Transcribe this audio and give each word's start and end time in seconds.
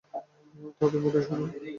তা 0.77 0.85
তো 0.91 0.97
বটেই, 1.03 1.23
সোনা। 1.27 1.47